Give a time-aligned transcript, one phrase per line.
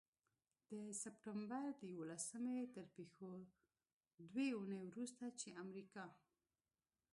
[0.69, 3.31] د سپټمبر د یوولسمې تر پيښو
[4.29, 6.05] دوې اونۍ وروسته، چې امریکا